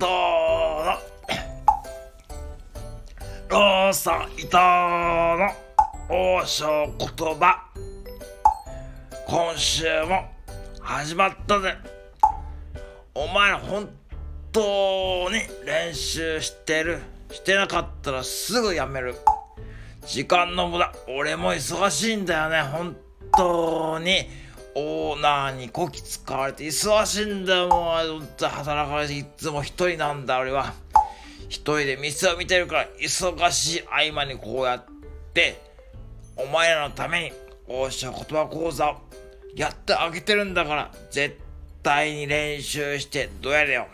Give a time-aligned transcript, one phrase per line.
[0.00, 0.10] どうぞ。
[3.50, 5.50] ー伊との
[6.08, 7.68] 王将言葉。
[9.26, 10.30] 今週も
[10.80, 11.76] 始まったぜ。
[13.14, 13.90] お前ら本
[14.52, 17.02] 当に練習してる？
[17.30, 19.14] してなかったらすぐやめる。
[20.06, 20.94] 時間の無駄。
[21.08, 22.62] 俺も忙しいんだよね。
[22.62, 22.96] 本
[23.36, 24.26] 当に。
[24.74, 28.44] オーナーにこき使われて忙しいんだよもう。
[28.44, 30.74] 働かれていつも一人なんだ俺は。
[31.48, 34.84] 一人で店を見てるから忙しい合間にこうやっ
[35.34, 35.60] て
[36.36, 37.32] お前らのために
[37.66, 38.96] 王将言葉講座を
[39.56, 41.36] やってあげてるんだから絶
[41.82, 43.88] 対に練習してどうやれよ。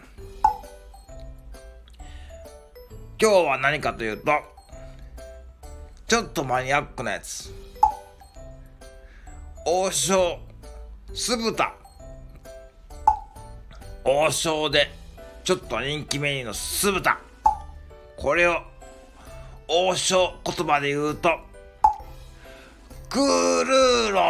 [3.18, 4.30] 今日は何かというと
[6.06, 7.50] ちょっとマニアックなやつ。
[9.64, 10.38] 王将
[11.16, 11.72] 酢豚。
[14.04, 14.90] 王将で
[15.44, 17.18] ちょっと人気メニューの酢豚。
[18.18, 18.58] これを
[19.66, 21.30] 王将言葉で言うと
[23.08, 24.20] クールーロ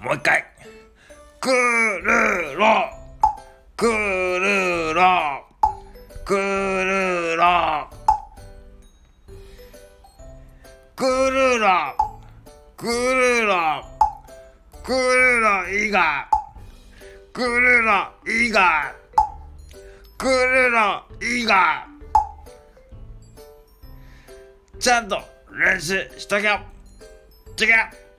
[0.00, 0.44] もう一回。
[1.40, 1.52] クー
[1.98, 2.66] ルーロ
[3.76, 5.02] クールーロ
[6.24, 7.90] クールーロ
[10.94, 11.99] クルーロ
[12.80, 13.84] クールーロ。
[14.82, 16.26] クルロいいが
[17.30, 18.94] クールロいいが
[20.16, 21.86] クールロいいが
[24.78, 25.20] ちゃんと
[25.52, 26.60] 練習しとけよ。
[27.60, 28.09] 違う